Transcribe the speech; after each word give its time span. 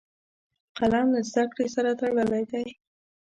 قلم 0.77 1.07
له 1.13 1.19
زده 1.29 1.43
کړې 1.55 1.65
سره 1.75 1.89
تړلی 1.99 2.43
دی 2.51 2.65